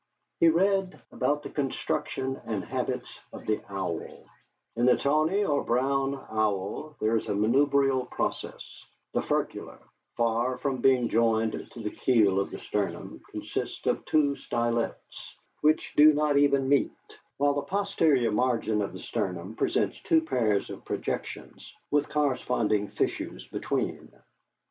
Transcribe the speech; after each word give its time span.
He 0.39 0.49
read 0.49 0.99
about 1.11 1.43
the 1.43 1.51
construction 1.51 2.41
and 2.45 2.63
habits 2.65 3.19
of 3.31 3.45
the 3.45 3.61
owl: 3.69 4.01
"In 4.75 4.87
the 4.87 4.97
tawny, 4.97 5.43
or 5.43 5.63
brown, 5.63 6.15
owl 6.27 6.95
there 6.99 7.17
is 7.17 7.29
a 7.29 7.35
manubrial 7.35 8.07
process; 8.09 8.63
the 9.13 9.21
furcula, 9.21 9.77
far 10.17 10.57
from 10.57 10.77
being 10.81 11.07
joined 11.09 11.69
to 11.75 11.79
the 11.79 11.91
keel 11.91 12.39
of 12.39 12.49
the 12.49 12.57
sternum, 12.57 13.21
consists 13.29 13.85
of 13.85 14.03
two 14.05 14.33
stylets, 14.37 15.35
which 15.59 15.93
do 15.95 16.11
not 16.15 16.35
even 16.35 16.67
meet; 16.67 16.91
while 17.37 17.53
the 17.53 17.61
posterior 17.61 18.31
margin 18.31 18.81
of 18.81 18.93
the 18.93 18.99
sternum 19.01 19.55
presents 19.55 20.01
two 20.01 20.21
pairs 20.21 20.71
of 20.71 20.83
projections, 20.83 21.71
with 21.91 22.09
corresponding 22.09 22.87
fissures 22.87 23.45
between." 23.49 24.11